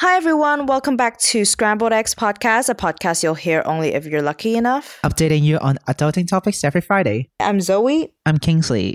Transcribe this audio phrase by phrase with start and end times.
[0.00, 0.66] Hi, everyone.
[0.66, 5.00] Welcome back to Scrambled Eggs Podcast, a podcast you'll hear only if you're lucky enough.
[5.02, 7.30] Updating you on adulting topics every Friday.
[7.40, 8.14] I'm Zoe.
[8.24, 8.94] I'm Kingsley.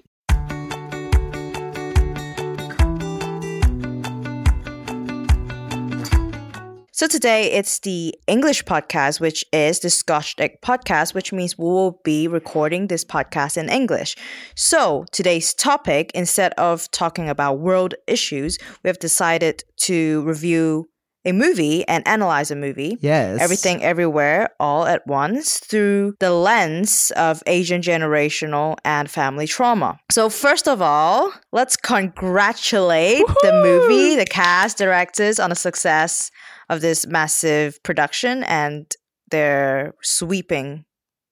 [6.93, 11.65] So today it's the English podcast, which is the Scotch Egg podcast, which means we
[11.65, 14.15] will be recording this podcast in English.
[14.55, 20.87] So today's topic, instead of talking about world issues, we have decided to review
[21.25, 22.97] a movie and analyze a movie.
[23.01, 23.39] Yes.
[23.41, 29.99] Everything Everywhere All at Once through the lens of Asian generational and family trauma.
[30.11, 36.31] So, first of all, let's congratulate the movie, the cast, directors on the success
[36.69, 38.91] of this massive production and
[39.29, 40.85] they're sweeping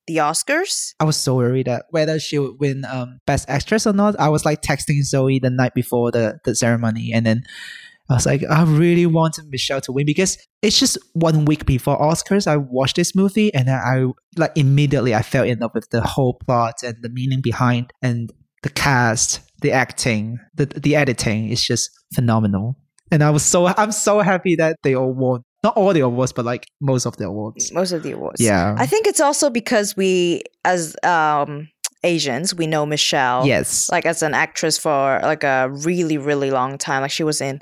[0.07, 0.93] the Oscars.
[0.99, 4.19] I was so worried that whether she would win um, Best Actress or not.
[4.19, 7.43] I was like texting Zoe the night before the, the ceremony, and then
[8.11, 11.99] I was like, I really wanted Michelle to win because it's just one week before
[11.99, 12.47] Oscars.
[12.47, 14.05] I watched this movie, and I, I
[14.37, 18.31] like immediately I fell in love with the whole plot and the meaning behind, and
[18.63, 22.77] the cast, the acting, the the editing is just phenomenal.
[23.11, 25.43] And I was so I'm so happy that they all won.
[25.63, 27.71] Not all the awards, but like most of the awards.
[27.71, 28.41] Most of the awards.
[28.41, 28.75] Yeah.
[28.79, 31.69] I think it's also because we, as um,
[32.03, 33.45] Asians, we know Michelle.
[33.45, 33.87] yes.
[33.91, 37.59] like as an actress for like a really really long time like she was in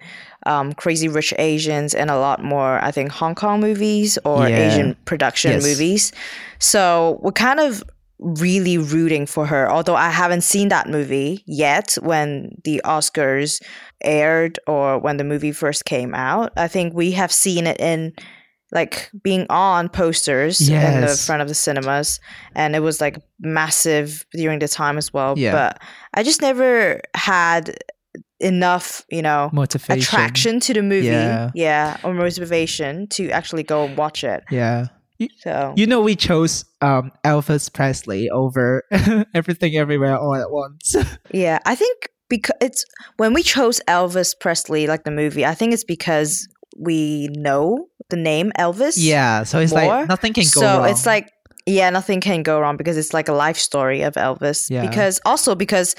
[0.50, 4.58] um, crazy rich asians and a lot more i think hong kong movies or Yeah.
[4.68, 5.64] asian production Yes.
[5.64, 6.12] movies
[6.60, 7.84] so we're kind of
[8.20, 13.62] really rooting for her although i haven't seen that movie yet when the oscars
[14.04, 18.12] aired or when the movie first came out i think we have seen it in
[18.72, 22.20] like being on posters in the front of the cinemas
[22.56, 25.52] and it was like massive during the time as well Yeah.
[25.54, 25.82] but
[26.14, 27.76] i just never had
[28.40, 30.00] enough you know Motivation.
[30.02, 31.52] attraction to the movie Yeah.
[31.54, 34.88] yeah or motivation to actually go and watch it Yeah.
[35.40, 38.84] so You know, we chose um, Elvis Presley over
[39.34, 40.96] everything everywhere all at once.
[41.34, 42.86] yeah i think because it's
[43.18, 46.48] when we chose elvis presley like the movie i think it's because
[46.78, 49.44] we know the name elvis yeah.
[49.44, 49.82] So it's More?
[49.86, 50.90] like nothing can go so wrong.
[50.90, 51.28] it's like
[51.66, 54.88] yeah nothing can go wrong because it's like a life story of elvis Yeah.
[54.88, 55.96] because also because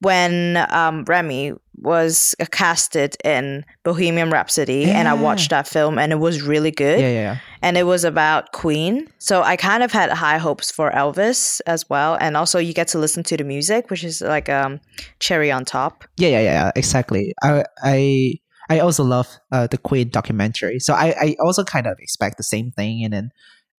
[0.00, 6.20] when um, Rami was casted in bohemian rhapsody and i watched that film and it
[6.20, 7.38] was really good yeah, yeah, yeah.
[7.62, 11.90] and it was about queen so i kind of had high hopes for elvis as
[11.90, 14.80] well and also you get to listen to the music which is like um
[15.18, 17.34] cherry on top Yeah, yeah, yeah, exactly.
[17.42, 18.34] I I
[18.70, 22.42] I also love uh, the Queen documentary, so I, I also kind of expect the
[22.42, 23.04] same thing.
[23.04, 23.30] And then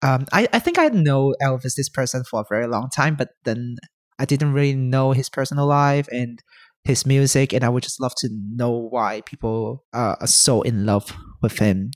[0.03, 3.29] um, I I think I know Elvis this person for a very long time, but
[3.45, 3.77] then
[4.19, 6.41] I didn't really know his personal life and
[6.83, 10.85] his music, and I would just love to know why people uh, are so in
[10.85, 11.11] love
[11.41, 11.91] with him.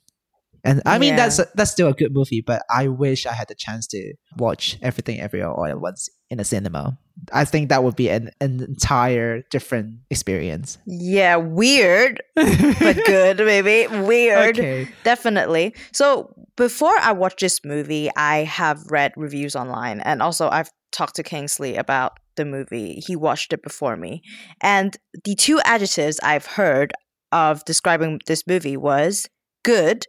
[0.66, 1.30] And I mean Yeah.
[1.30, 4.78] that's that's still a good movie, but I wish I had the chance to watch
[4.82, 6.98] everything everywhere all at once in a cinema.
[7.32, 10.78] I think that would be an, an entire different experience.
[10.86, 14.88] yeah weird but good maybe weird Okay.
[15.06, 15.76] Definitely.
[15.94, 21.16] So before I watch this movie, I have read reviews online and also I've talked
[21.16, 23.02] to Kingsley about the movie.
[23.06, 24.22] He watched it before me.
[24.62, 26.94] And the two adjectives I've heard
[27.32, 29.30] of describing this movie was
[29.64, 30.06] good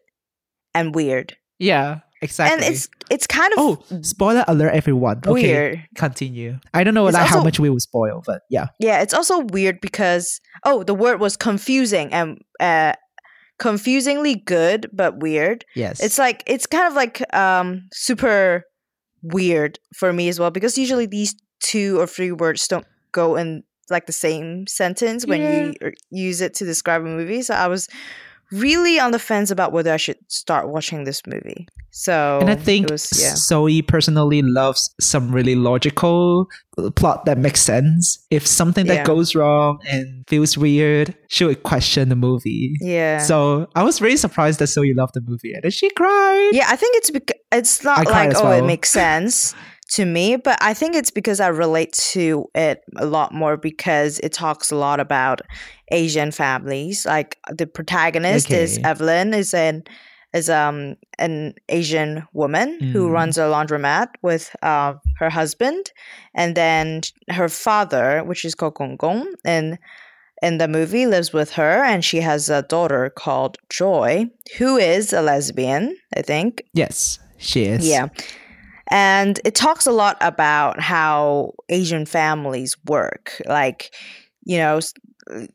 [0.74, 1.36] and weird.
[1.58, 2.64] Yeah, exactly.
[2.64, 5.20] And it's it's kind of oh, spoiler alert, everyone.
[5.26, 5.88] Okay, weird.
[5.96, 6.58] continue.
[6.72, 8.68] I don't know like, how much we will spoil, but yeah.
[8.78, 12.94] Yeah, it's also weird because oh, the word was confusing and uh
[13.58, 15.64] confusingly good but weird.
[15.74, 16.02] Yes.
[16.02, 18.64] It's like it's kind of like um super
[19.22, 23.62] weird for me as well because usually these two or three words don't go in
[23.90, 27.42] like the same sentence when you er, use it to describe a movie.
[27.42, 27.88] So I was
[28.52, 31.66] really on the fence about whether I should start watching this movie.
[31.92, 33.34] So and I think was yeah.
[33.34, 36.46] Zoe personally loves some really logical
[36.94, 38.24] plot that makes sense.
[38.30, 39.04] If something that Yeah.
[39.04, 42.74] goes wrong and feels weird, she would question the movie.
[42.80, 43.18] Yeah.
[43.18, 46.50] So I was really surprised that Zoe loved the movie, and then she cried.
[46.52, 49.54] Yeah, I think it's because it's not I like oh it makes sense
[49.90, 54.18] to me, but I think it's because I relate to it a lot more because
[54.20, 55.40] it talks a lot about
[55.90, 57.04] Asian families.
[57.06, 59.82] Like the protagonist is Evelyn is an
[60.32, 63.12] is um an Asian woman who Mm.
[63.12, 65.90] runs a laundromat with uh, her husband,
[66.34, 69.78] and then her father, which is Ko Gong Gong, and
[70.42, 74.26] in the movie lives with her, and she has a daughter called Joy,
[74.58, 76.62] who is a lesbian, I think.
[76.72, 77.86] Yes, she is.
[77.86, 78.06] Yeah.
[78.90, 83.40] And it talks a lot about how Asian families work.
[83.46, 83.94] Like,
[84.44, 84.80] you know,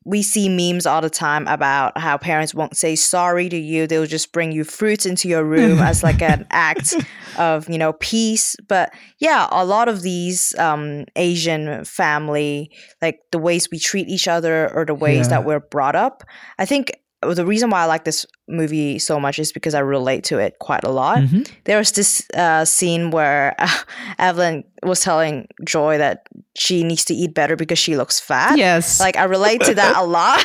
[0.05, 3.87] we see memes all the time about how parents won't say sorry to you.
[3.87, 6.93] They'll just bring you fruits into your room as like an act
[7.37, 8.55] of, you know, peace.
[8.69, 12.71] But yeah, a lot of these um, Asian family,
[13.01, 15.29] like the ways we treat each other or the ways Yeah.
[15.39, 16.23] that we're brought up,
[16.57, 16.91] I think
[17.33, 20.59] the reason why I like this movie so much is because I relate to it
[20.59, 21.17] quite a lot.
[21.17, 21.49] Mhm.
[21.63, 23.55] There was this uh, scene where
[24.19, 26.27] Evelyn was telling Joy that
[26.57, 28.57] she needs to eat better because she looks fat.
[28.57, 28.99] Yes.
[28.99, 30.43] Like I relate to that a lot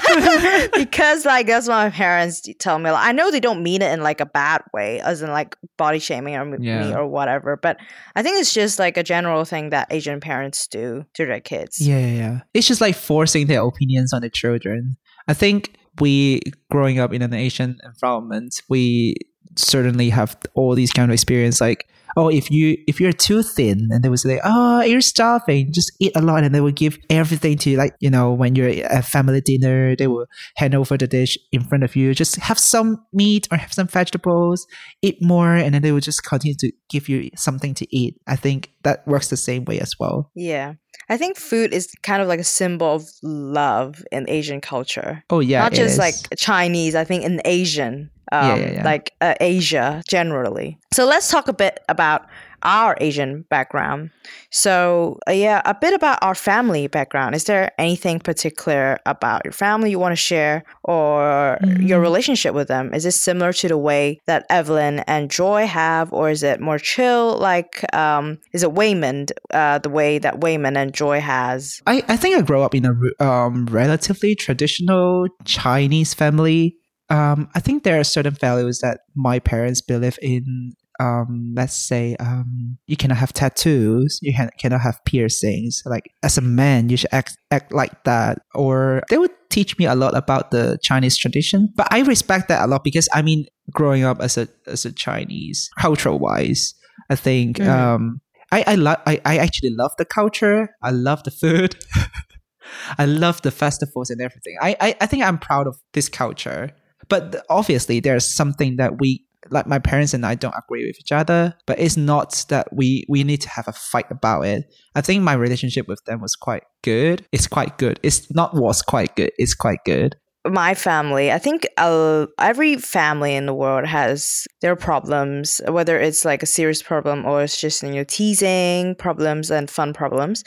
[0.75, 2.91] because like that's what my parents tell me.
[2.91, 5.57] Like, I know they don't mean it in like a bad way, as in like
[5.77, 7.57] body shaming or me or whatever.
[7.57, 7.79] But
[8.17, 11.81] I think it's just like a general thing that Asian parents do to their kids.
[11.81, 12.41] Yeah, yeah, yeah.
[12.55, 14.97] It's just like forcing their opinions on the children.
[15.29, 16.41] I think we,
[16.71, 19.17] growing up in an Asian environment, we
[19.57, 21.61] certainly have all these kind of experience.
[21.61, 25.73] Like, oh, if you if you're too thin, and they would say, oh, you're starving,
[25.73, 27.77] just eat a lot, and they will give everything to you.
[27.77, 30.27] Like, you know, when you're at family dinner, they will
[30.57, 32.15] hand over the dish in front of you.
[32.15, 34.67] Just have some meat or have some vegetables,
[35.03, 38.21] eat more, and then they will just continue to give you something to eat.
[38.27, 40.31] I think that works the same way as well.
[40.35, 40.75] Yeah.
[41.11, 45.23] I think food is kind of like a symbol of love in Asian culture.
[45.29, 45.99] Oh yeah, Not just is.
[45.99, 48.85] like Chinese, I think in Asian, um, Yeah, yeah, yeah.
[48.85, 50.79] like uh, Asia generally.
[50.95, 52.27] So let's talk a bit about
[52.63, 54.11] our Asian background.
[54.51, 57.35] So, uh, yeah, a bit about our family background.
[57.35, 62.03] Is there anything particular about your family you want to share or your Mm.
[62.03, 62.93] relationship with them?
[62.95, 66.79] Is it similar to the way that Evelyn and Joy have, or is it more
[66.79, 67.39] chill?
[67.39, 71.81] Like, um, is it Waymond, uh, the way that Waymond and Joy has?
[71.87, 76.77] I, I think I grew up in a um, relatively traditional Chinese family.
[77.09, 80.73] Um, I think there are certain values that my parents believe in.
[81.01, 85.83] Um, let's say um, you cannot have tattoos, you can, cannot have piercings.
[85.87, 88.43] Like as a man, you should act act like that.
[88.55, 91.73] Or they would teach me a lot about the Chinese tradition.
[91.75, 94.93] But I respect that a lot because I mean, growing up as a as a
[94.93, 96.75] Chinese, cultural wise,
[97.09, 97.69] I think Mhm.
[97.69, 98.21] um,
[98.53, 100.69] I I, lo- I I actually love the culture.
[100.83, 101.77] I love the food.
[102.99, 104.57] I love the festivals and everything.
[104.61, 106.71] I, I, I think I'm proud of this culture.
[107.09, 111.13] But obviously, there's something that we, like my parents and I, don't agree with each
[111.13, 111.55] other.
[111.67, 114.65] But it's not that we, we need to have a fight about it.
[114.95, 117.27] I think my relationship with them was quite good.
[117.33, 118.01] It's quite good.
[118.03, 119.33] It's not was quite good.
[119.39, 120.17] It's quite good.
[120.49, 126.25] my family i think uh, every family in the world has their problems whether it's
[126.25, 130.43] like a serious problem or it's just you know teasing problems and fun problems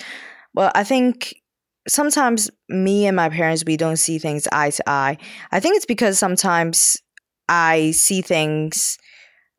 [0.56, 1.36] well i think
[1.88, 5.16] sometimes me and my parents we don't see things eye to eye
[5.52, 6.98] i think it's because sometimes
[7.50, 8.98] i see things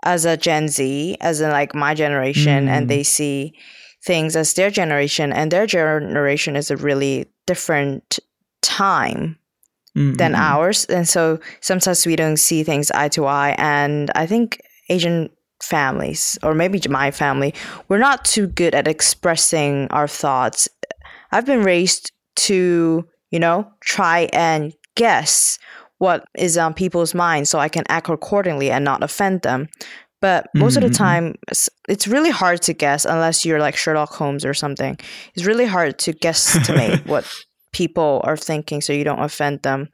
[0.04, 2.69] as a gen z as in like my generation Mm.
[2.69, 3.52] and they see
[4.04, 8.19] things as their generation and their generation is a really different
[8.62, 9.38] time
[9.96, 10.40] Mm, than mm, mm.
[10.40, 10.84] ours.
[10.86, 13.54] And so sometimes we don't see things eye to eye.
[13.58, 15.30] And I think Asian
[15.62, 17.54] families, or maybe my family,
[17.88, 20.69] we're not too good at expressing our thoughts.
[21.30, 22.10] I've been raised
[22.48, 25.60] to, you know, try and guess
[26.04, 29.68] what is on people's minds so I can act accordingly and not offend them.
[30.20, 31.06] But most of the Mhm, mhm.
[31.06, 31.24] time,
[31.88, 34.98] it's really hard to guess unless you're like Sherlock Holmes or something.
[35.34, 37.24] It's really hard to guesstimate what
[37.72, 39.88] people are thinking so you don't offend them.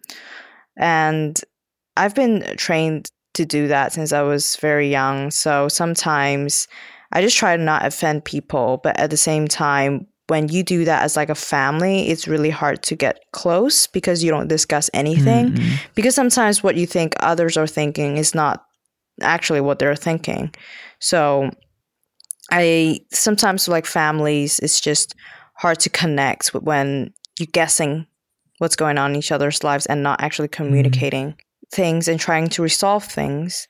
[0.76, 1.40] And
[1.96, 5.30] I've been trained to do that since I was very young.
[5.30, 6.68] So sometimes
[7.12, 10.84] I just try to not offend people, but at the same time, when you do
[10.84, 14.88] that as like a family, it's really hard to get close because you don't discuss
[14.94, 15.50] anything.
[15.50, 15.78] Mm, mm.
[15.96, 18.64] Because sometimes what you think others are thinking is not
[19.20, 20.54] actually what they're thinking.
[21.00, 21.50] So
[22.52, 25.16] I sometimes like families, it's just
[25.54, 28.06] hard to connect when you're guessing
[28.58, 31.34] what's going on in each other's lives and not actually communicating
[31.72, 33.66] things and trying to resolve things.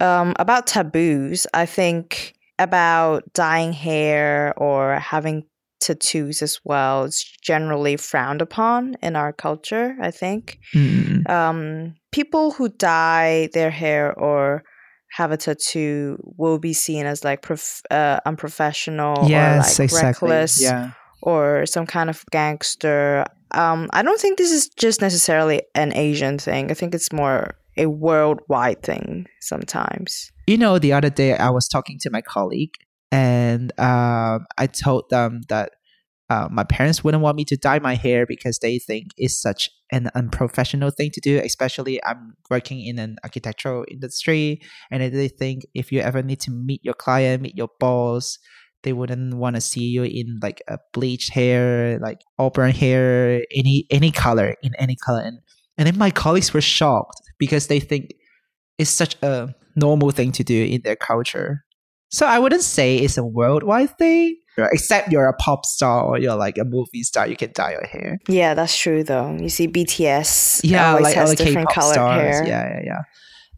[0.00, 5.44] Um, about taboos, I think about dyeing hair or having
[5.86, 7.04] tattoos as well.
[7.04, 13.70] is generally frowned upon in our culture, I think Mm, um, people who dye their
[13.70, 14.62] hair or
[15.18, 20.28] have a tattoo will be seen as like prof- uh, unprofessional yes, or like exactly.
[20.30, 20.90] reckless Yeah.
[21.22, 23.24] or some kind of gangster.
[23.52, 26.70] Um, I don't think this is just necessarily an Asian thing.
[26.70, 30.30] I think it's more a worldwide thing sometimes.
[30.46, 32.74] You know, the other day I was talking to my colleague,
[33.14, 35.70] and um, I told them that
[36.28, 39.70] uh, my parents wouldn't want me to dye my hair because they think it's such
[39.92, 41.38] an unprofessional thing to do.
[41.38, 46.50] Especially, I'm working in an architectural industry, and they think if you ever need to
[46.50, 48.38] meet your client, meet your boss,
[48.82, 53.86] they wouldn't want to see you in like a bleached hair, like auburn hair, any
[53.90, 55.20] any color in any color.
[55.20, 55.38] And,
[55.78, 58.10] and then my colleagues were shocked because they think
[58.76, 61.64] it's such a normal thing to do in their culture.
[62.14, 66.36] So I wouldn't say it's a worldwide thing, except you're a pop star or you're
[66.36, 68.18] like a movie star, you can dye your hair.
[68.28, 69.36] Yeah, that's true though.
[69.36, 72.20] You see BTS Yeah, always like has all different K-pop colored stars.
[72.20, 72.46] hair.
[72.46, 73.02] Yeah, yeah,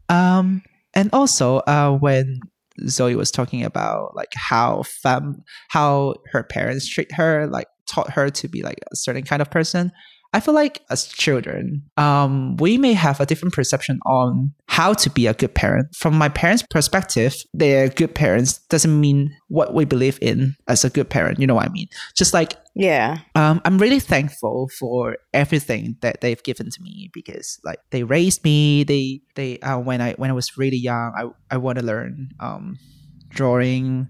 [0.09, 0.37] yeah.
[0.39, 0.63] Um,
[0.95, 2.39] and also, uh, when
[2.87, 8.31] Zoe was talking about like how fam, how her parents treat her, like taught her
[8.31, 9.91] to be like a certain kind of person.
[10.33, 15.09] I feel like as children, um, we may have a different perception on how to
[15.09, 15.95] be a good parent.
[15.95, 20.89] From my parents' perspective, they're good parents doesn't mean what we believe in as a
[20.89, 21.39] good parent.
[21.39, 21.87] You know what I mean?
[22.15, 23.19] Just like Yeah.
[23.35, 28.43] um, I'm really thankful for everything that they've given to me because like they raised
[28.43, 28.83] me.
[28.83, 32.29] They they uh, when I when I was really young, I I want to learn
[32.39, 32.77] um,
[33.29, 34.09] drawing,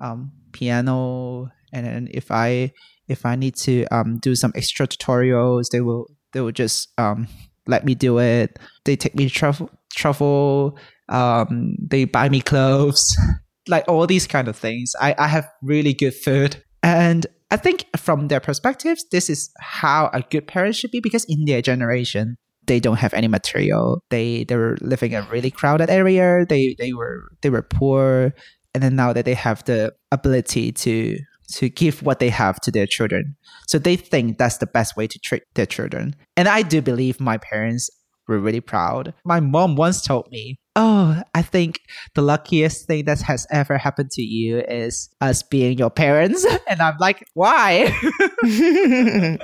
[0.00, 2.72] um, piano, and then if I
[3.08, 7.28] if I need to um, do some extra tutorials, they will they will just um,
[7.66, 8.58] let me do it.
[8.84, 10.78] They take me to travel travel.
[11.08, 13.16] Um, they buy me clothes,
[13.68, 14.92] like all these kind of things.
[15.00, 20.10] I I have really good food and I think from their perspectives, this is how
[20.12, 22.36] a good parent should be because in their generation,
[22.66, 24.02] they don't have any material.
[24.10, 26.46] They they were living in a really crowded area.
[26.48, 28.34] They they were they were poor,
[28.74, 31.18] and then now that they have the ability to
[31.54, 33.36] to give what they have to their children,
[33.66, 36.14] so they think that's the best way to treat their children.
[36.36, 37.88] And I do believe my parents
[38.28, 39.14] were really proud.
[39.24, 41.80] My mom once told me, "Oh, I think
[42.14, 46.82] the luckiest thing that has ever happened to you is us being your parents." And
[46.82, 47.94] I'm like, "Why?"
[48.42, 49.38] no,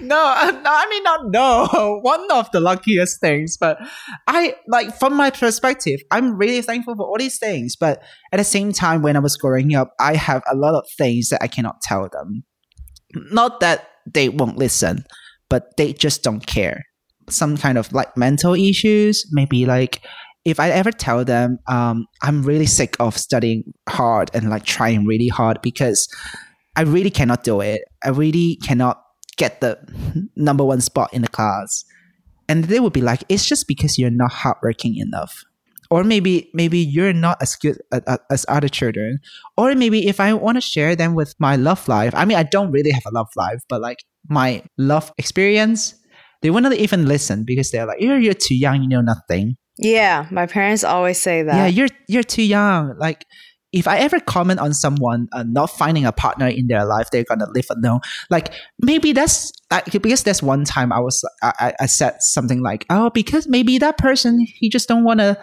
[0.00, 1.98] no, I mean not no.
[2.02, 3.78] One of the luckiest things, but
[4.26, 7.76] I like from my perspective, I'm really thankful for all these things.
[7.76, 10.84] But at the same time, when I was growing up, I have a lot of
[10.96, 12.44] things that I cannot tell them.
[13.14, 15.04] Not that they won't listen,
[15.48, 16.84] but they just don't care.
[17.30, 20.02] Some kind of like mental issues, maybe like
[20.44, 25.06] if I ever tell them um, I'm really sick of studying hard and like trying
[25.06, 26.08] really hard because
[26.76, 27.82] I really cannot do it.
[28.04, 29.02] I really cannot
[29.36, 29.78] get the
[30.36, 31.84] number one spot in the class.
[32.48, 35.44] And they would be like, it's just because you're not hardworking enough.
[35.90, 37.78] Or maybe maybe you're not as good
[38.30, 39.18] as other children.
[39.56, 42.44] Or maybe if I want to share them with my love life, I mean I
[42.44, 45.94] don't really have a love life, but like my love experience,
[46.42, 49.56] they will not even listen because they're like, you're, you're too young, you know nothing.
[49.78, 51.54] yeah, my parents always say that.
[51.56, 52.94] Yeah, you're you're too young.
[52.98, 53.24] Like
[53.72, 57.24] if I ever comment on someone uh, not finding a partner in their life, they're
[57.24, 58.00] gonna live alone.
[58.28, 62.84] Like maybe that's like, because there's one time I was I, I- said something like,
[62.90, 65.38] oh, because maybe that person he just don't want to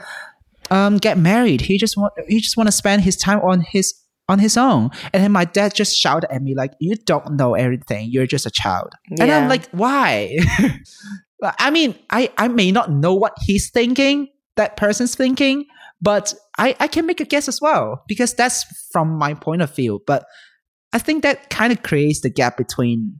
[0.69, 1.61] um get married.
[1.61, 3.93] He just want he just want to spend his time on his
[4.29, 4.89] on his own.
[5.13, 8.09] And then my dad just shouted at me like, you don't know everything.
[8.11, 8.93] You're just a child.
[9.19, 10.37] And I'm like, why?
[11.59, 15.65] I mean, I, I may not know what he's thinking, that person's thinking,
[16.01, 19.73] but I, I can make a guess as well because that's from my point of
[19.73, 20.01] view.
[20.05, 20.25] But
[20.93, 23.19] I think that kind of creates the gap between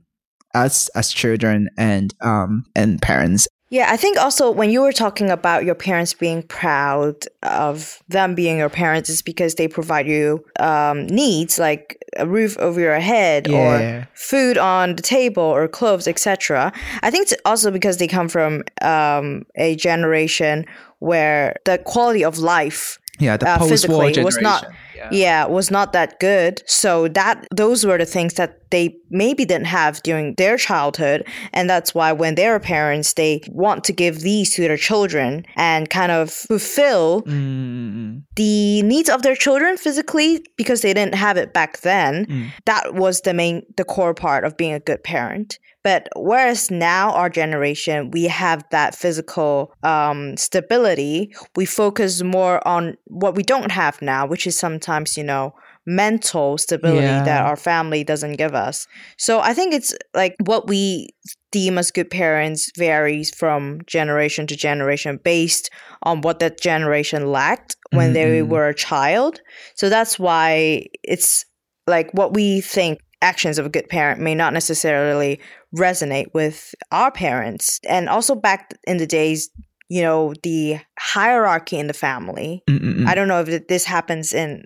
[0.54, 3.48] us as children and um and parents.
[3.70, 8.34] Yeah, I think also when you were talking about your parents being proud of them
[8.34, 12.98] being your parents, is because they provide you um, needs like a roof over your
[12.98, 13.58] head Yeah.
[13.58, 16.72] or food on the table or clothes, etc.
[17.02, 20.64] I think it's also because they come from um, a generation
[21.00, 24.24] where the quality of life Yeah, the Uh, post-war physically, generation.
[24.24, 24.66] was not-
[24.98, 25.08] yeah.
[25.24, 28.84] yeah was not that good so that those were the things that they
[29.22, 31.20] maybe didn't have during their childhood
[31.56, 35.88] and that's why when they're parents they want to give these to their children and
[35.98, 41.52] kind of fulfill Mm, the needs of their children physically because they didn't have it
[41.52, 42.46] back then Mm.
[42.70, 47.12] that was the main the core part of being a good parent but whereas now
[47.12, 53.70] our generation we have that physical um, stability we focus more on what we don't
[53.72, 55.52] have now which is sometimes you know
[55.86, 57.22] mental stability Yeah.
[57.24, 61.08] that our family doesn't give us so i think it's like what we
[61.50, 65.70] deem as good parents varies from generation to generation based
[66.02, 68.48] on what that generation lacked when they Mhm.
[68.48, 69.40] were a child.
[69.74, 71.46] So that's why it's
[71.86, 75.40] like what we think actions of a good parent may not necessarily
[75.76, 77.80] resonate with our parents.
[77.88, 79.50] And also back in the days,
[79.88, 82.62] you know, the hierarchy in the family.
[82.68, 83.06] mm, mm, mm.
[83.06, 84.64] I don't know if this happens in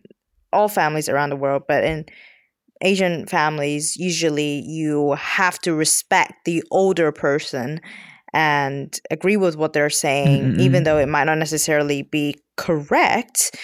[0.53, 2.07] all families around the world, but in
[2.83, 7.81] Asian families, usually you have to respect the older person
[8.35, 12.37] and agree with what they're saying, Mm, mm, even though it might not necessarily be
[12.57, 13.57] correct.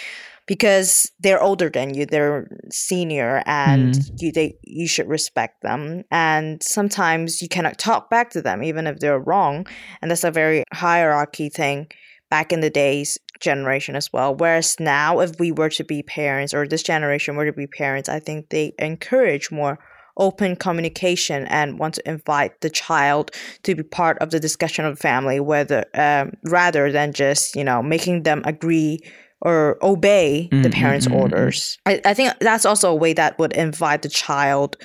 [0.48, 4.10] Because they're older than you they're senior and Mm.
[4.20, 6.02] you they you should respect them.
[6.10, 9.66] And sometimes you cannot talk back to them even if they're wrong.
[10.02, 11.86] And that's a very hierarchy thing
[12.30, 14.34] back in the days generation as well.
[14.34, 18.08] Whereas now if we were to be parents or this generation were to be parents
[18.08, 19.78] i think they encourage more
[20.16, 23.30] open communication and want to invite the child
[23.62, 27.62] to be part of the discussion of the family whether um, rather than just you
[27.64, 28.98] know making them agree
[29.40, 31.20] or obey the Mm, parents mm, mm, mm.
[31.22, 34.76] orders I, I think that's also a way that would invite the child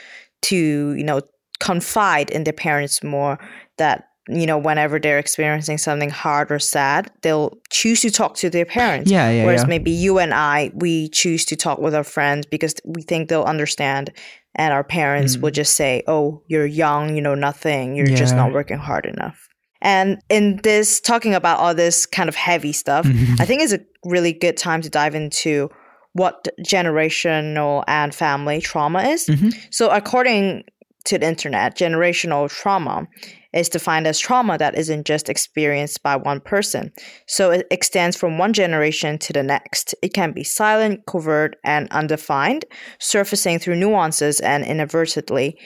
[0.43, 1.21] to you know
[1.59, 3.37] confide in their parents more
[3.77, 8.49] that you know whenever they're experiencing something hard or sad they'll choose to talk to
[8.49, 9.67] their parents Yeah, yeah, whereas yeah.
[9.69, 13.43] maybe you and i we choose to talk with our friends because we think they'll
[13.43, 14.11] understand
[14.55, 15.41] and our parents Mm.
[15.41, 19.47] would just say oh you're young you know nothing you're just not working hard enough
[19.83, 23.39] and in this talking about all this kind of heavy stuff Mhm.
[23.39, 25.69] i think it's a really good time to dive into
[26.13, 29.53] what generational and family trauma is Mhm.
[29.69, 30.63] so, according
[31.05, 33.05] to the internet, generational trauma
[33.51, 36.93] is defined as trauma that isn't just experienced by one person.
[37.25, 39.93] So, it extends from one generation to the next.
[40.01, 42.63] It can be silent, covert, and undefined,
[42.99, 45.57] surfacing through nuances and inadvertently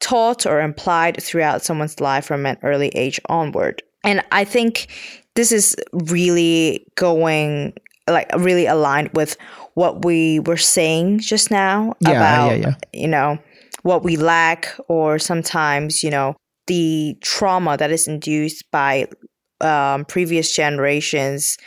[0.00, 3.82] taught or implied throughout someone's life from an early age onward.
[4.04, 4.88] And I think
[5.34, 7.74] this is really going
[8.08, 9.36] like really aligned with
[9.74, 12.74] what we were saying just now Yeah, about yeah, yeah.
[12.92, 13.38] you know
[13.82, 16.36] what we lack or sometimes you know
[16.68, 19.06] the trauma that is induced by
[19.60, 21.58] um, previous generations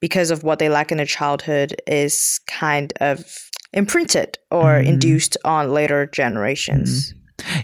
[0.00, 3.24] because of what they lack in their childhood is kind of
[3.72, 4.86] imprinted or Mhm.
[4.86, 7.14] induced on later generations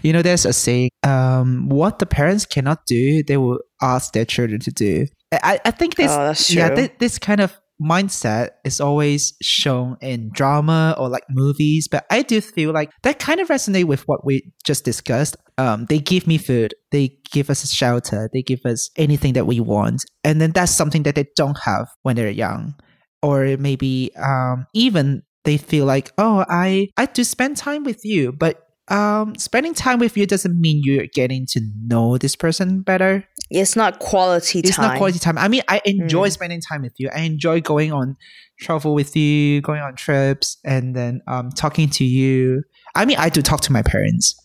[0.03, 4.25] You know, there's a saying, um, what the parents cannot do, they will ask their
[4.25, 5.07] children to do.
[5.31, 10.29] I, I think this, oh yeah, this, this kind of mindset is always shown in
[10.31, 14.25] drama or like movies, but I do feel like that kind of resonate with what
[14.25, 15.35] we just discussed.
[15.57, 19.47] Um, they give me food, they give us a shelter, they give us anything that
[19.47, 22.75] we want, and then that's something that they don't have when they're young,
[23.21, 28.31] or maybe um, even they feel like, oh, I I do spend time with you,
[28.31, 33.25] but um, spending time with you doesn't mean you're getting to know this person better
[33.49, 35.37] it's not quality it's time It's not quality time.
[35.37, 36.31] I mean, I enjoy Mm.
[36.31, 37.09] spending time with you.
[37.13, 38.17] I enjoy going on
[38.59, 42.63] travel with you, going on trips, and then um, talking to you.
[42.95, 44.35] I mean, I do talk to my parents,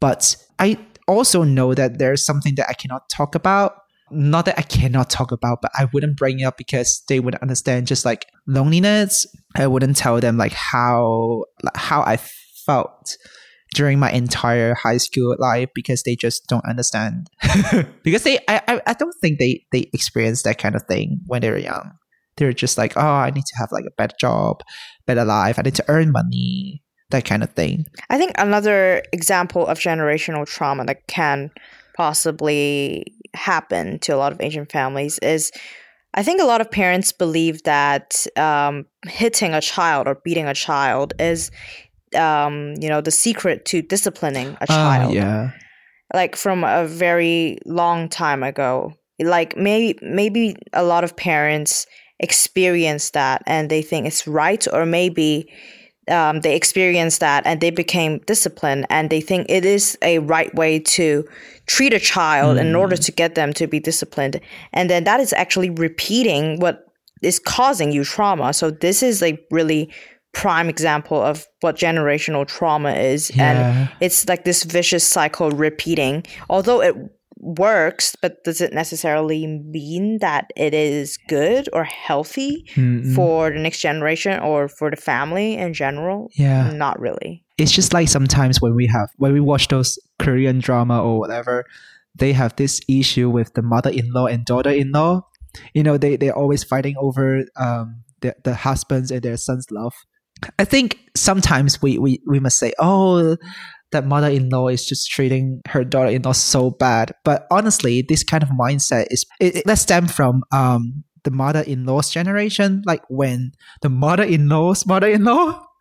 [0.00, 3.76] but I also know that there's something that I cannot talk about.
[4.10, 7.42] Not that I cannot talk about, but I wouldn't bring it up because they wouldn't
[7.42, 7.86] understand.
[7.86, 12.18] Just like loneliness, I wouldn't tell them like how like, how I
[12.64, 13.16] felt
[13.76, 17.28] during my entire high school life because they just don't understand.
[18.02, 21.50] because they, I, I, don't think they they experience that kind of thing when they
[21.50, 21.92] were young.
[22.38, 24.62] They're just like, oh, I need to have like a better job,
[25.06, 25.58] better life.
[25.58, 27.84] I need to earn money, that kind of thing.
[28.08, 31.50] I think another example of generational trauma that can
[31.96, 35.52] possibly happen to a lot of Asian families is
[36.14, 40.54] I think a lot of parents believe that um, hitting a child or beating a
[40.54, 41.50] child is,
[42.16, 45.10] um, you know, the secret to disciplining a child.
[45.10, 45.50] Ah, yeah.
[46.14, 48.94] Like from a very long time ago.
[49.18, 51.86] Like maybe maybe a lot of parents
[52.18, 55.48] experience that and they think it's right, or maybe
[56.08, 60.54] um, they experience that and they became disciplined and they think it is a right
[60.54, 61.24] way to
[61.66, 64.40] treat a child in order to get them to be disciplined
[64.72, 66.86] and then that is actually repeating what
[67.22, 69.90] is causing you trauma so this is a really
[70.36, 76.82] prime example of what generational trauma is and it's like this vicious cycle repeating although
[76.82, 76.94] it
[77.38, 83.14] works but does it necessarily mean that it is good or healthy Mm-mm.
[83.14, 86.70] for the next generation or for the family in general yeah.
[86.70, 91.02] not really it's just like sometimes when we have when we watch those Korean drama
[91.02, 91.64] or whatever,
[92.14, 95.22] they have this issue with the mother-in-law and daughter-in-law.
[95.74, 99.94] You know, they they're always fighting over um the the husbands and their sons' love.
[100.58, 103.36] I think sometimes we we we must say, oh,
[103.92, 107.12] that mother-in-law is just treating her daughter-in-law so bad.
[107.24, 112.10] But honestly, this kind of mindset is it, it that stem from um the mother-in-law's
[112.10, 115.62] generation, like when the mother-in-law's mother-in-law.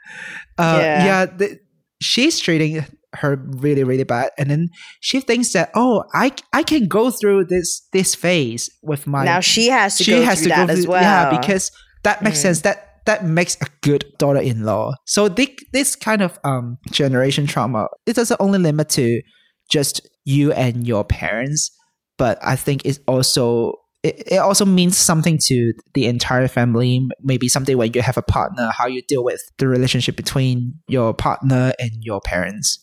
[0.57, 1.05] Uh, Yeah.
[1.05, 1.59] yeah, the,
[1.99, 6.85] she's treating her really really bad and then she thinks that oh i i can
[6.87, 10.43] go through this this phase with my now she has to she go has through
[10.43, 11.71] to that go as well yeah because
[12.03, 12.41] that makes Mm.
[12.41, 17.87] sense that that makes a good daughter-in-law so thi- this kind of um generation trauma
[18.05, 19.21] it doesn't only limit to
[19.69, 21.71] just you and your parents
[22.17, 23.73] but i think it also
[24.05, 27.07] it, it also means something to the entire family.
[27.23, 31.13] Maybe someday when you have a partner, how you deal with the relationship between your
[31.13, 32.79] partner and your parents.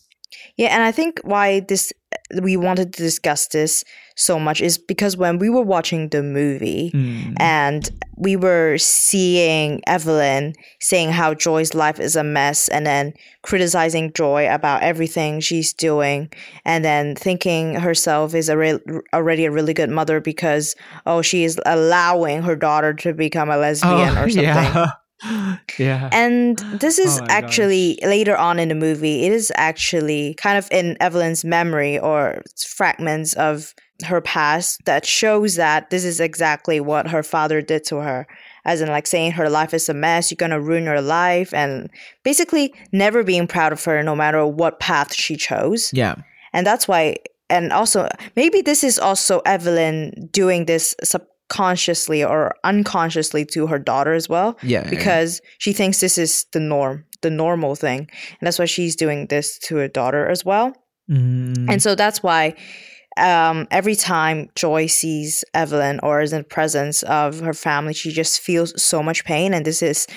[0.57, 1.93] Yeah, and I think why this
[2.41, 3.83] we wanted to discuss this
[4.15, 7.33] so much is because when we were watching the movie Mm.
[7.39, 14.13] and we were seeing Evelyn saying how Joy's life is a mess and then criticizing
[14.13, 16.29] Joy about everything she's doing
[16.63, 18.79] and then thinking herself is a re-
[19.13, 23.57] already a really good mother because oh she is allowing her daughter to become a
[23.57, 24.45] lesbian or something.
[24.47, 24.91] Oh, yeah.
[25.77, 26.09] Yeah.
[26.11, 30.67] And this is Oh actually later on in the movie, it is actually kind of
[30.71, 33.73] in Evelyn's memory or fragments of
[34.05, 38.27] her past that shows that this is exactly what her father did to her.
[38.65, 41.89] As in, like saying her life is a mess, you're gonna ruin your life, and
[42.23, 45.91] basically never being proud of her no matter what path she chose.
[45.93, 46.15] yeah.
[46.53, 47.17] And that's why,
[47.49, 50.95] and also, maybe this is also Evelyn doing this
[51.49, 54.89] subconsciously or unconsciously to her daughter as well Yeah.
[54.89, 57.99] because she thinks this is the norm, the normal thing.
[57.99, 60.73] And that's why she's doing this to her daughter as well.
[61.09, 61.69] Mm.
[61.69, 62.55] And so that's why
[63.17, 68.11] um, every time Joy sees Evelyn or is in the presence of her family, she
[68.11, 69.53] just feels so much pain.
[69.53, 70.07] And this is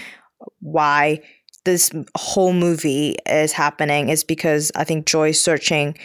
[0.60, 1.20] why
[1.64, 5.98] this whole movie is happening is because I think Joy's searching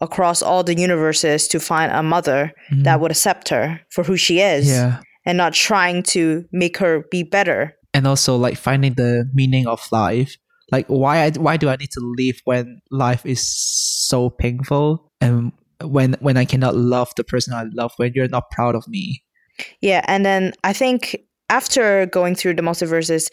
[0.00, 4.40] across all the universes to find a mother that would accept her for who she
[4.40, 4.74] is Mm-hmm.
[4.74, 5.00] yeah.
[5.24, 7.74] and not trying to make her be better.
[7.94, 10.36] and also like finding the meaning of life
[10.72, 13.40] like why I, why do i need to live when life is
[14.10, 18.50] so painful and when when i cannot love the person i love when you're not
[18.50, 19.22] proud of me
[19.80, 21.16] Yeah, and then I think
[21.48, 23.32] after going through the multiverses,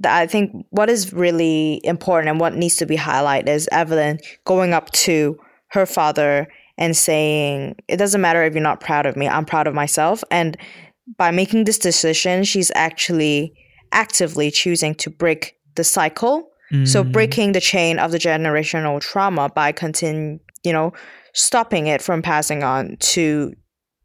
[0.00, 4.16] that I think what is really important and what needs to be highlighted is Evelyn
[4.44, 5.36] going up to
[5.70, 9.28] her father and saying, "It doesn't matter if you're not proud of me.
[9.28, 10.56] I'm proud of myself." And
[11.16, 13.52] by making this decision, she's actually
[13.92, 16.50] actively choosing to break the cycle.
[16.84, 17.12] So Mm.
[17.12, 20.92] breaking the chain of the generational trauma by continue, you know,
[21.32, 23.54] stopping it from passing on to,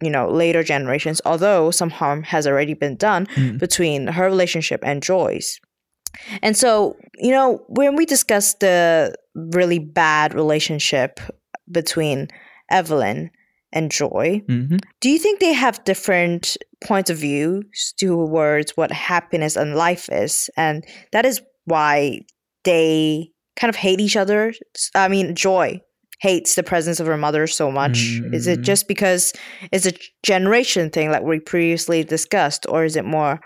[0.01, 1.19] you know, later generations.
[1.25, 3.59] Although some harm has already been done Mm.
[3.59, 5.59] between her relationship and Joy's.
[6.41, 11.19] And so, you know, when we discuss the really bad relationship
[11.71, 12.27] between
[12.69, 13.29] Evelyn
[13.71, 14.79] and Joy, Mhm.
[15.01, 17.63] do you think they have different points of view
[17.99, 20.49] towards what happiness and life is?
[20.57, 22.21] And that is why
[22.63, 24.53] they kind of hate each other.
[24.95, 25.81] I mean, Joy
[26.21, 28.19] hates the presence of her mother so much.
[28.31, 28.63] Is it Mm.
[28.63, 29.33] just because
[29.71, 33.39] it's a generation thing, like we previously discussed, or is it more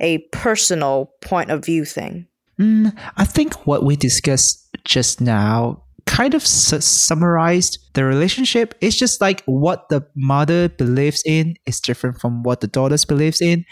[0.00, 2.26] a personal point of view thing?
[2.60, 8.74] Mm, i think what we discussed just now kind of su- summarized the relationship.
[8.80, 13.40] It's just like what the mother believes in is different from what the daughter believes
[13.40, 13.64] in.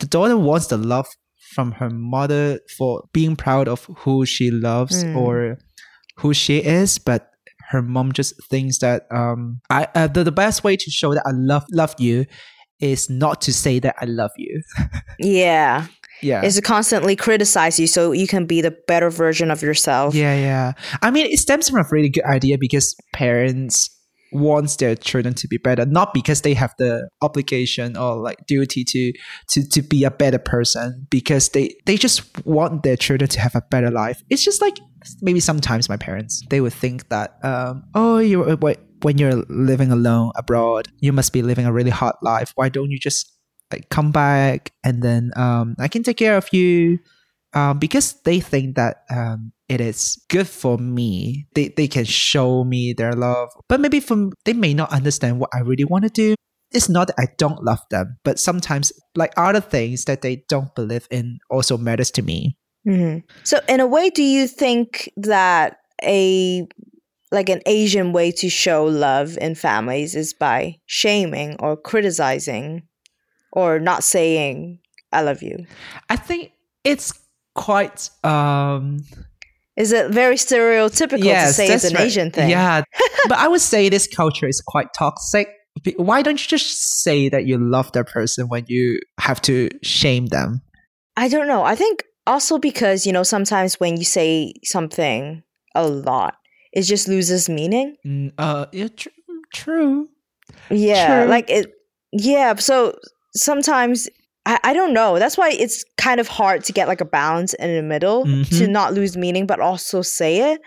[0.00, 1.06] The daughter wants the love
[1.54, 5.16] from her mother for being proud of who she loves Mm.
[5.16, 5.58] or
[6.18, 7.30] who she is but
[7.70, 11.22] her mom just thinks that um i uh, the, the best way to show that
[11.26, 12.24] i love love you
[12.80, 14.62] is not to say that i love you.
[15.18, 15.86] Yeah,
[16.22, 20.14] yeah is to constantly criticize you so you can be the better version of yourself.
[20.14, 20.72] Yeah, yeah.
[21.02, 23.90] I mean, it stems from a really good idea because parents
[24.32, 28.84] wants their children to be better, not because they have the obligation or like duty
[28.84, 29.12] to
[29.48, 33.54] to to be a better person, because they they just want their children to have
[33.54, 34.22] a better life.
[34.28, 34.76] It's just like
[35.22, 38.42] maybe sometimes my parents they would think that um oh you
[39.02, 42.52] when you're living alone abroad, you must be living a really hard life.
[42.54, 43.33] Why don't you just
[43.72, 46.98] like come back and then um I can take care of you
[47.54, 51.46] um, because they think that um, it is good for me.
[51.54, 55.50] They they can show me their love, but maybe from they may not understand what
[55.54, 56.34] I really want to do.
[56.72, 60.74] It's not that I don't love them, but sometimes like other things that they don't
[60.74, 62.58] believe in also matters to me.
[62.84, 66.66] hmm So, in a way, do you think that a
[67.30, 72.82] like an Asian way to show love in families is by shaming or criticizing
[73.54, 74.80] or not saying
[75.12, 75.66] "I love you"?
[76.10, 76.52] I think
[76.84, 77.12] it's
[77.54, 79.04] quite um
[79.76, 82.04] Is it very stereotypical to say it's an right.
[82.04, 82.50] Asian thing?
[82.50, 82.82] Yeah,
[83.28, 85.48] but I would say this culture is quite toxic.
[85.96, 90.26] Why don't you just say that you love that person when you have to shame
[90.26, 90.62] them?
[91.16, 91.64] I don't know.
[91.64, 95.42] I think also because, you know, sometimes when you say something
[95.74, 96.36] a lot,
[96.72, 97.96] it just loses meaning.
[98.06, 99.08] Mm, uh, yeah, tr-
[99.52, 100.08] true.
[100.70, 101.22] Yeah.
[101.22, 101.30] True.
[101.30, 101.72] Like it,
[102.12, 102.54] yeah.
[102.56, 102.98] So
[103.36, 104.08] sometimes
[104.46, 105.18] I, I don't know.
[105.18, 108.30] That's why it's kind of hard to get like a balance in the middle to
[108.30, 108.68] Mhm.
[108.68, 110.60] not lose meaning, but also say it.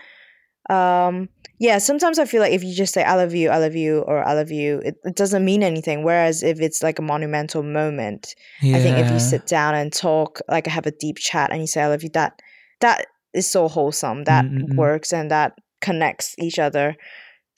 [0.70, 1.28] Um,
[1.60, 4.00] yeah, sometimes I feel like if you just say I love you, I love you,
[4.00, 6.04] or I love you, it, it doesn't mean anything.
[6.04, 8.76] Whereas if it's like a monumental moment, yeah.
[8.76, 11.60] I think if you sit down and talk, like I have a deep chat and
[11.60, 12.40] you say I love you, that
[12.80, 14.24] that is so wholesome.
[14.24, 14.76] That Mm-mm-mm.
[14.76, 16.98] works and that connects each other to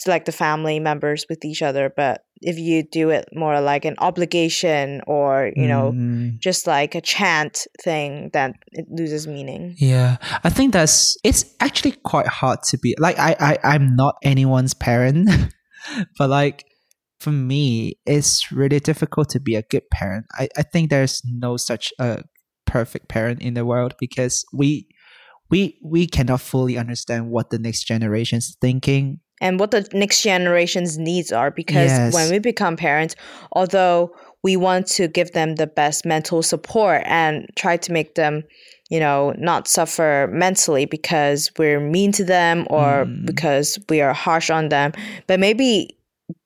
[0.06, 1.92] like the family members with each other.
[1.94, 6.38] But if you do it more like an obligation or, you know, Mhm.
[6.38, 9.74] just like a chant thing, then it loses meaning.
[9.78, 14.14] Yeah, I think that's it's actually quite hard to be like I I I'm not
[14.22, 15.28] anyone's parent,
[16.18, 16.64] but like
[17.18, 20.24] for me, it's really difficult to be a good parent.
[20.32, 22.22] I I think there's no such a
[22.66, 24.86] perfect parent in the world because we
[25.50, 29.20] we we cannot fully understand what the next generation's thinking.
[29.40, 32.14] And what the next generation's needs are because Yes.
[32.14, 33.14] when we become parents
[33.52, 38.42] although we want to give them the best mental support and try to make them
[38.90, 43.26] you know not suffer mentally because we're mean to them or Mm.
[43.26, 44.92] because we are harsh on them
[45.26, 45.96] but maybe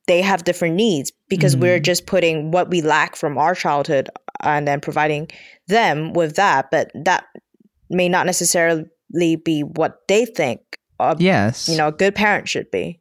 [0.07, 1.85] they have different needs because we're Mm.
[1.85, 4.09] just putting what we lack from our childhood
[4.42, 5.28] and then providing
[5.68, 7.24] them with that but that
[7.90, 8.85] may not necessarily
[9.44, 10.61] be what they think
[11.11, 12.99] a, Yes, you know a good parent should be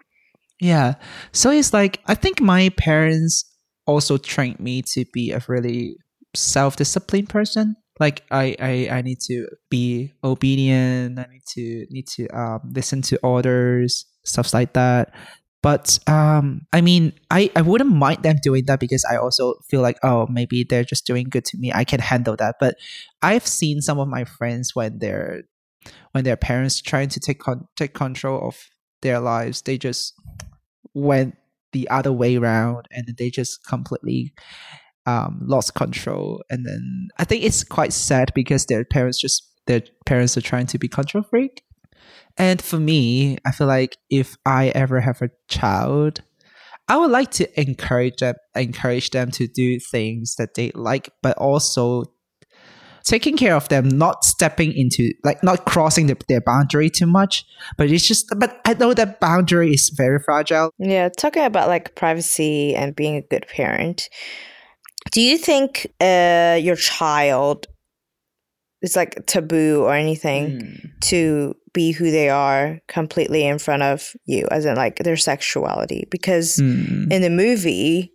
[0.60, 0.96] Yeah.
[1.32, 3.44] So it's like I think my parents
[3.86, 5.98] also trained me to be a really
[6.36, 7.76] self-disciplined person.
[8.00, 11.20] Like I, I, I need to be obedient.
[11.20, 15.14] I need to need to um, listen to orders, stuff like that.
[15.62, 19.82] But um, I mean, I, I wouldn't mind them doing that because I also feel
[19.82, 21.72] like oh maybe they're just doing good to me.
[21.74, 22.56] I can handle that.
[22.60, 22.76] But
[23.22, 25.44] I've seen some of my friends when they're
[26.12, 28.70] when their parents trying to take con- take control of
[29.02, 30.14] their lives, they just
[30.94, 31.36] went
[31.72, 34.34] the other way around and they just completely
[35.06, 36.44] um, lost control.
[36.50, 40.68] And then I think it's quite sad because their parents just their parents are trying
[40.68, 41.64] to be control freak.
[42.38, 46.22] And for me, I feel like if I ever have a child,
[46.88, 51.38] I would like to encourage them encourage them to do things that they like, but
[51.38, 52.06] also
[53.06, 57.46] taking care of them, not stepping into like not crossing the, their boundary too much.
[57.78, 60.72] But it's just but I know that boundary is very fragile.
[60.80, 64.10] Yeah, talking about like privacy and being a good parent.
[65.12, 67.68] Do you think uh, your child
[68.82, 74.48] is like taboo or anything to be who they are completely in front of you,
[74.52, 76.08] as in like their sexuality?
[76.10, 77.12] Because Mm.
[77.12, 78.14] in the movie,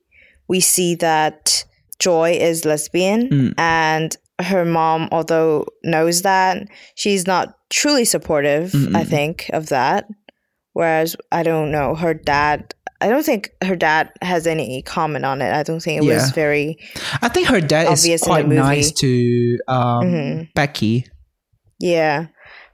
[0.49, 1.65] we see that
[1.99, 3.55] Joy is lesbian Mm.
[3.59, 9.07] and her mom, although knows that, she's not truly supportive, I Mm-mm.
[9.07, 10.07] think, of that.
[10.75, 15.41] Whereas I don't know, her dad I don't think her dad has any comment on
[15.41, 15.53] it.
[15.53, 16.79] I don't think it was very
[17.23, 20.55] I think her dad is quite nice to um, Mhm.
[20.55, 21.07] Becky.
[21.81, 22.27] yeah.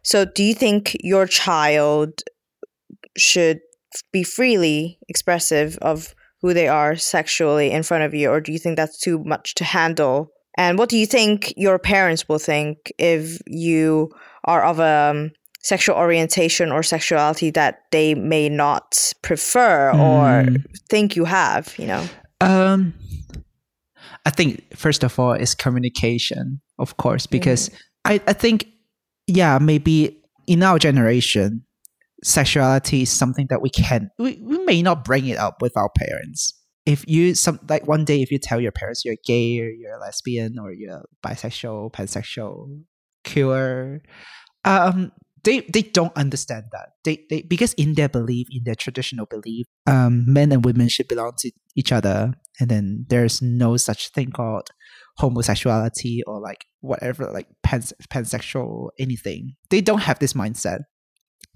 [0.02, 2.22] So do you think your child
[3.16, 3.60] should
[4.12, 8.58] be freely expressive of who they are sexually in front of you or do you
[8.58, 10.28] think that's too much to handle?
[10.56, 14.10] And what do you think your parents will think if you
[14.44, 15.30] are of a um,
[15.62, 20.64] sexual orientation or sexuality that they may not prefer or Mm.
[20.90, 22.06] think you have, you know?
[22.40, 22.92] Um,
[24.26, 27.70] I think first of all is communication, of course, because
[28.04, 28.66] I, I think
[29.26, 31.64] yeah maybe in our generation,
[32.22, 35.90] sexuality is something that we can we, we may not bring it up with our
[35.98, 36.52] parents.
[36.86, 39.96] If you some like one day if you tell your parents you're gay or you're
[39.96, 42.82] a lesbian or you're bisexual, pansexual,
[43.24, 44.02] queer,
[44.64, 45.12] um,
[45.44, 46.90] they they don't understand that.
[47.04, 51.08] They they because in their belief, in their traditional belief, um, men and women should
[51.08, 54.68] belong to each other, and then there's no such thing called
[55.18, 59.54] homosexuality or like whatever, like pans pansexual anything.
[59.70, 60.80] They don't have this mindset.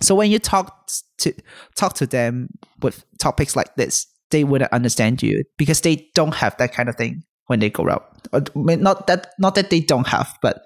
[0.01, 1.35] So when you talk to
[1.75, 2.49] talk to them
[2.81, 6.97] with topics like this, they wouldn't understand you because they don't have that kind of
[6.97, 8.55] thing when they grow up.
[8.55, 10.65] Mean, Not that not that they don't have, but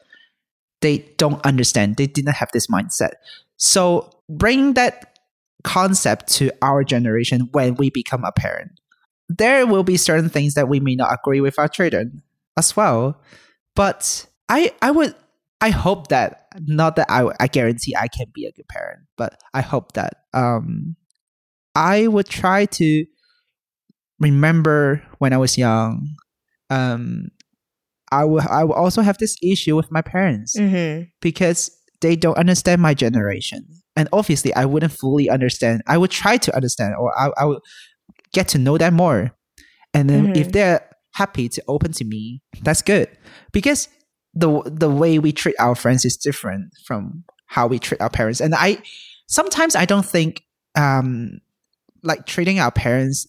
[0.80, 1.96] they don't understand.
[1.96, 3.12] They didn't have this mindset.
[3.56, 5.18] So bring that
[5.64, 8.72] concept to our generation when we become a parent.
[9.28, 12.22] There will be certain things that we may not agree with our children
[12.58, 13.20] as well.
[13.74, 15.14] But I I would
[15.60, 19.40] I hope that not that I I guarantee I can be a good parent, but
[19.54, 20.96] I hope that um
[21.74, 23.06] I would try to
[24.22, 26.08] remember when I was young.
[26.70, 27.28] Um
[28.10, 31.04] I will I will also have this issue with my parents Mm-hmm.
[31.20, 33.64] because they don't understand my generation.
[33.96, 35.82] And obviously, I wouldn't fully understand.
[35.86, 37.60] I would try to understand, or I, I would
[38.32, 39.32] get to know them more.
[39.94, 40.52] And then if Mhm.
[40.52, 40.80] they're
[41.14, 43.08] happy to open to me, that's good.
[43.52, 43.88] Because
[44.34, 48.40] the the way we treat our friends is different from how we treat our parents.
[48.40, 48.78] And I
[49.28, 50.42] sometimes I don't think
[50.74, 51.38] um
[52.02, 53.26] like treating our parents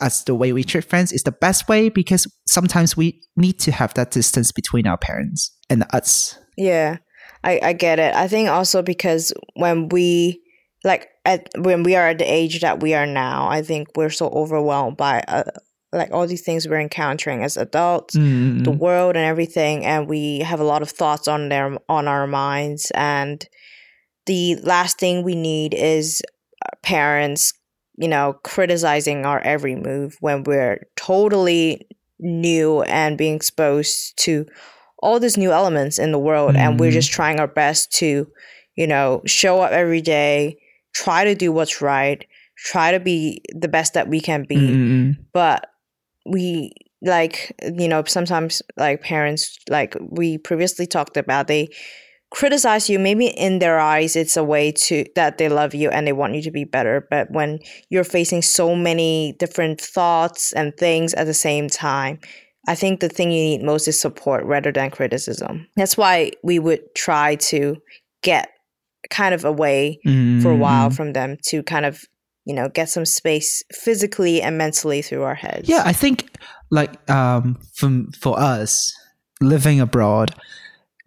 [0.00, 3.72] as the way we treat friends is the best way because sometimes we need to
[3.72, 6.38] have that distance between our parents and us.
[6.56, 6.98] Yeah,
[7.42, 8.14] I, I get it.
[8.14, 10.42] I think also because when we
[10.84, 14.10] like at when we are at the age that we are now, I think we're
[14.10, 15.44] so overwhelmed by uh,
[15.92, 20.40] like all these things we're encountering as adults, Mm, the world and everything, and we
[20.40, 22.90] have a lot of thoughts on their on our minds.
[22.94, 23.46] And
[24.26, 26.22] the last thing we need is
[26.64, 27.52] uh, parents,
[27.96, 31.86] you know, criticizing our every move when we're totally
[32.18, 34.46] new and being exposed to
[35.02, 36.94] all these new elements in the world, and we're Mhm.
[36.94, 38.26] just trying our best to,
[38.76, 40.56] you know, show up every day,
[40.94, 42.24] try to do what's right,
[42.56, 45.68] try to be the best that we can be mm, mm, but
[46.24, 51.68] we like you know sometimes like parents like we previously talked about they
[52.30, 56.06] criticize you maybe in their eyes it's a way to that they love you and
[56.06, 57.06] they want you to be better.
[57.10, 62.18] But when you're facing so many different thoughts and things at the same time
[62.68, 65.66] i think the thing you need most is support rather than criticism.
[65.76, 67.76] That's why we would try to
[68.22, 68.48] get
[69.10, 70.96] kind of away mm, for a while mm.
[70.96, 72.04] from them to kind of
[72.44, 75.68] you know get some space physically and mentally through our heads.
[75.68, 76.30] Yeah, I think
[76.70, 78.92] like um from for us
[79.40, 80.34] living abroad,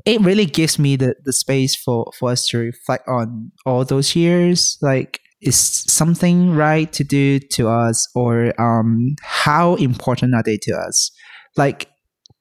[0.06, 4.16] it really gives me the, the space for, for us to reflect on all those
[4.16, 4.78] years.
[4.82, 10.74] Like is something right to do to us or um how important are they to
[10.74, 11.12] us?
[11.56, 11.90] Like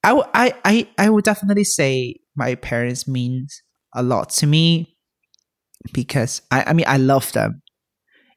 [0.04, 3.62] I, w- I, I, I would definitely say my parents means
[3.94, 4.96] a lot to me
[5.92, 7.62] because I, I mean I love them.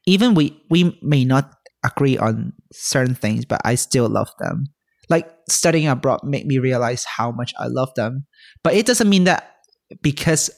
[0.06, 1.54] Even we we may not
[1.84, 4.66] agree on certain things, but I still love them.
[5.12, 8.24] Like studying abroad made me realize how much I love them.
[8.64, 9.42] But it doesn't mean that
[10.00, 10.50] because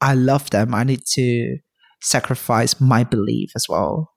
[0.00, 1.58] I love them, I need to
[2.00, 4.10] sacrifice my belief as well.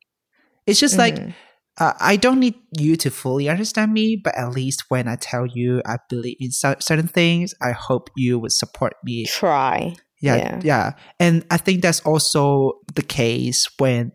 [0.65, 1.33] It's just like Mhm.
[1.79, 5.45] uh, I don't need you to fully understand me, but at least when I tell
[5.47, 10.35] you I believe in cer- certain things, I hope you would support me try yeah,
[10.37, 10.59] Yeah.
[10.63, 14.11] yeah, And I think that's also the case when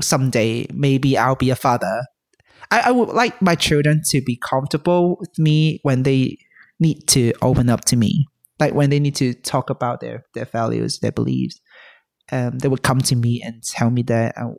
[0.00, 1.96] someday maybe I'll be a father.
[2.70, 6.38] I, I would like my children to be comfortable with me when they
[6.78, 8.26] need to open up to me.
[8.58, 11.60] Like when they need to talk about their, their values, their beliefs.
[12.32, 14.50] Um, they would come to me and tell me that uh,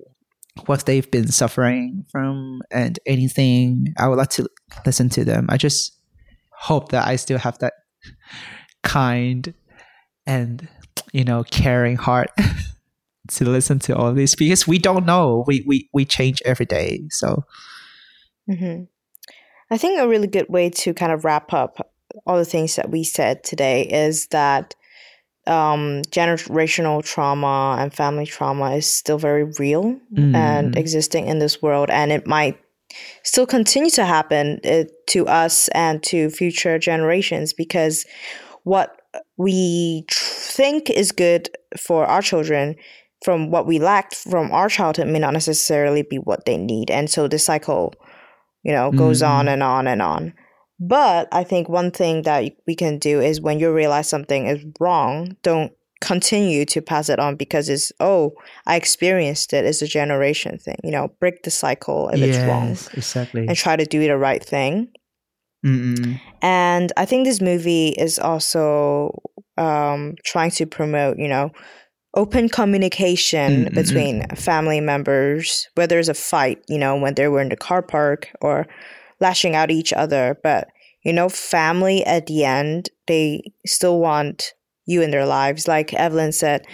[0.65, 3.93] what they've been suffering from and anything.
[3.97, 4.47] I would like to
[4.86, 5.45] listen to them.
[5.50, 5.97] I just
[6.52, 7.74] hope that I still have that
[8.84, 9.54] kind
[10.26, 10.67] and
[11.13, 12.30] you know caring heart
[13.30, 17.02] to listen to all this because we don't know we we, we change every day
[17.10, 17.43] so
[18.47, 18.84] hmm
[19.69, 21.93] i think a really good way to kind of wrap up
[22.25, 24.75] all the things that we said today is that
[25.47, 30.77] um, generational trauma and family trauma is still very real and Mm.
[30.77, 32.60] existing in this world and it might
[33.23, 38.06] still continue to happen uh, to us and to future generations because
[38.63, 39.01] what
[39.38, 41.49] we tr- think is good
[41.80, 42.75] for our children
[43.23, 47.10] from what we lacked from our childhood may not necessarily be what they need and
[47.10, 47.93] so the cycle
[48.63, 49.54] you know goes on Mhm.
[49.54, 50.34] and on and on
[50.80, 54.63] but i think one thing that we can do is when you realize something is
[54.80, 55.71] wrong don't
[56.02, 58.32] continue to pass it on because it's oh
[58.65, 62.69] i experienced it it's a generation thing you know break the cycle if it's wrong
[62.93, 64.88] exactly and try to do the right thing
[65.63, 66.19] Mm-mm.
[66.41, 69.12] and I think this movie is also
[69.58, 71.52] um, trying to promote, you know,
[72.13, 77.28] open communication Mm, mm, between family members, where there's a fight, you know, when they
[77.28, 78.67] were in the car park or
[79.19, 80.38] lashing out each other.
[80.43, 80.67] But,
[81.04, 84.54] you know, family at the end, they still want
[84.86, 85.67] you in their lives.
[85.67, 86.65] Like Evelyn said,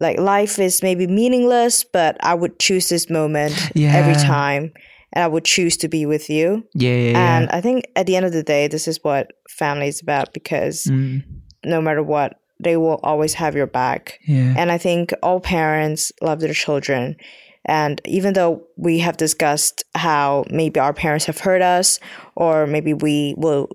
[0.00, 4.72] like life is maybe meaningless, but I would choose this moment every time.
[5.12, 6.64] And I would choose to be with you.
[6.74, 7.38] yeah yeah, yeah.
[7.38, 10.32] And I think at the end of the day, this is what family is about
[10.32, 11.22] because Mm,
[11.64, 14.18] no matter what, they will always have your back.
[14.26, 17.16] yeah And I think all parents love their children.
[17.64, 22.00] And even though we have discussed how maybe our parents have hurt us,
[22.34, 23.68] or maybe we will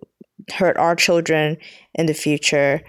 [0.54, 1.58] hurt our children
[1.93, 2.82] in the future,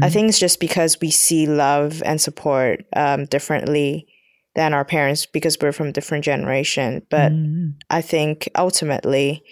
[0.00, 0.12] I Mhm.
[0.12, 4.06] think it's just because we see love and support um, differently
[4.54, 7.02] than our parents because we're from a different generation.
[7.10, 9.42] But Mm, I think ultimately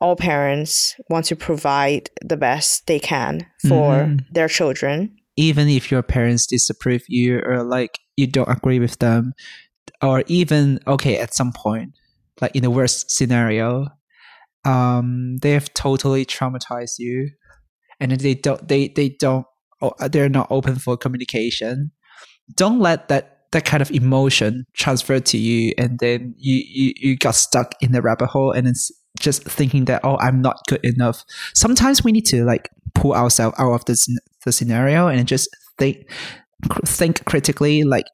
[0.00, 4.20] all parents want to provide the best they can for Mhm.
[4.34, 5.10] their children.
[5.36, 9.32] Even if your parents disapprove you or like you don't agree with them
[10.02, 11.92] or even okay at some point
[12.40, 13.86] like in the worst scenario
[14.64, 17.30] um they have totally traumatized you
[17.98, 19.46] and they don't they they don't
[20.10, 21.92] they're not open for communication.
[22.54, 27.16] Don't let that that kind of emotion transferred to you and then you, you you
[27.16, 28.90] got stuck in the rabbit hole and it's
[29.20, 31.24] just thinking that oh i'm not good enough.
[31.54, 34.06] Sometimes we need to like pull ourselves out of this
[34.44, 35.48] the scenario and just
[35.78, 36.10] think
[36.86, 38.06] think critically like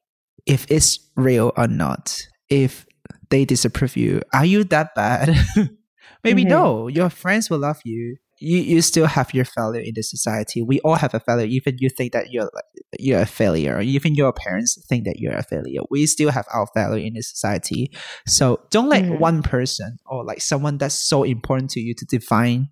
[0.45, 2.17] if it's real or not
[2.49, 2.85] if
[3.29, 4.21] they disapprove you.
[4.33, 5.35] Are you that bad?
[6.23, 6.49] Maybe Mhm.
[6.49, 6.87] no.
[6.87, 10.61] Your friends will love you you, you still have your value in the society.
[10.61, 12.49] We all have a value even you think that you're
[12.97, 13.75] you're a failure.
[13.77, 15.81] Or even your parents think that you're a failure.
[15.89, 17.91] We still have our value in the society.
[18.27, 19.19] So don't let Mhm.
[19.19, 22.69] one person or like someone that's so important to you to define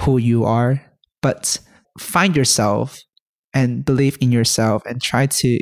[0.00, 0.80] who you are
[1.22, 1.58] but
[1.98, 3.00] find yourself
[3.52, 5.58] and believe in yourself and try to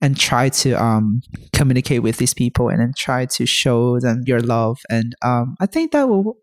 [0.00, 1.22] and try to um
[1.52, 4.78] communicate with these people and then try to show them your love.
[4.90, 6.36] And um i think that will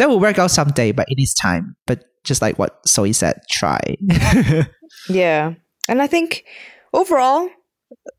[0.00, 3.40] that will work out someday but it needs time but just like what Zoe said
[3.50, 3.80] try
[5.08, 5.54] Yeah.
[5.88, 6.44] And I think
[6.92, 7.48] overall,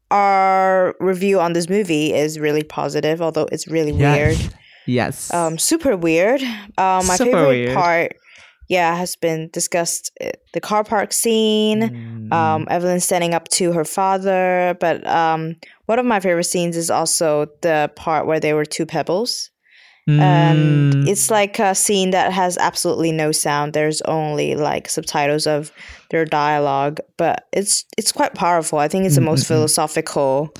[0.10, 4.14] our review on this movie is really positive, although it's really Yeah.
[4.16, 4.38] weird.
[4.88, 6.42] yes Um, super weird.
[6.78, 7.74] Um, my Super favorite weird.
[7.76, 8.16] part,
[8.68, 11.82] yeah, has been discussed uh, the car park scene.
[11.82, 15.56] Mm, Um, Evelyn standing up to her father, but um,
[15.86, 19.50] one of my favorite scenes is also the part where they were two pebbles.
[20.08, 25.46] And mm, it's like a scene that has absolutely no sound there's only like subtitles
[25.46, 25.72] of
[26.10, 29.48] their dialogue but it's it's quite powerful i think it's the most Mm-mm-mm.
[29.48, 30.54] philosophical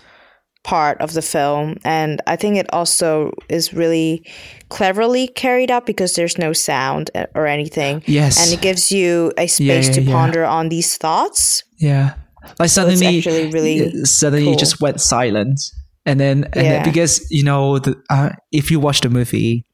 [0.64, 4.24] part of the film and i think it also is really
[4.70, 9.34] cleverly carried out because there's no sound uh, or anything yes and it gives you
[9.40, 10.14] a space yeah, to yeah.
[10.14, 12.14] ponder on these thoughts Yeah.
[12.60, 14.54] Like So suddenly, actually really suddenly cool.
[14.54, 15.60] you just went silent,
[16.06, 19.66] and then and then because you know the, uh, if you watch the movie,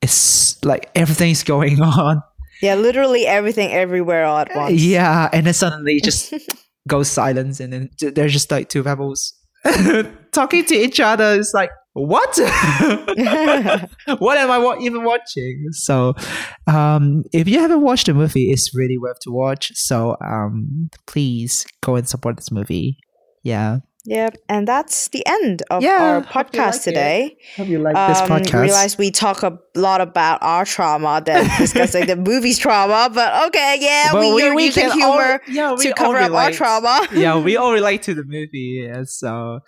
[0.00, 2.22] it's like everything's going on.
[2.62, 6.32] yeah literally everything everywhere all at once Yeah, and then suddenly it just
[6.88, 9.34] goes silence, and then there's just like two pebbles
[10.32, 11.34] talking to each other.
[11.38, 12.38] It's like what?
[14.18, 15.66] what am I wa- even watching?
[15.72, 16.14] So,
[16.66, 19.72] um, if you haven't watched the movie, it's really worth to watch.
[19.74, 22.98] So, um, please go and support this movie.
[23.42, 23.78] Yeah.
[24.04, 26.90] Yep, and that's the end of Yeah, our hope podcast it.
[26.90, 27.36] today.
[27.56, 32.16] Hope you like um, Realize we talk a lot about our trauma than discussing the
[32.16, 35.92] movie's trauma, but okay, yeah, But we, are using can humor all, yeah, we to
[35.94, 37.06] cover up our trauma.
[37.14, 38.84] yeah, we all relate to the movie.
[38.88, 39.60] Yeah, so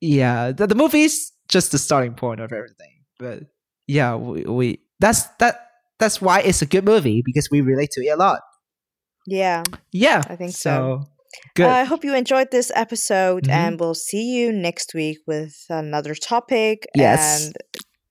[0.00, 3.02] yeah, the, the movie is just the starting point of everything.
[3.18, 3.42] But
[3.88, 5.66] yeah, we, we that's that
[5.98, 8.40] that's why it's a good movie because we relate to it a lot.
[9.26, 11.09] yeah, Yeah, I think so.
[11.54, 11.66] Good.
[11.66, 13.50] I hope you enjoyed this episode, Mhm.
[13.52, 17.46] and we'll see you next week with another topic Yes.
[17.46, 17.56] and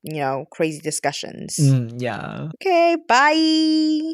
[0.03, 1.57] you know crazy discussions.
[1.59, 2.47] Mm, yeah.
[2.61, 4.13] Okay, bye.